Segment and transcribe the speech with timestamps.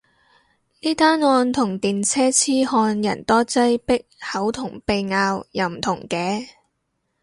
[0.79, 3.99] 呢單案同電車痴漢人多擠迫
[4.31, 6.47] 口同鼻拗又唔同嘅